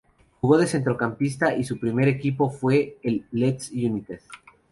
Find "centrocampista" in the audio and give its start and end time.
0.65-1.55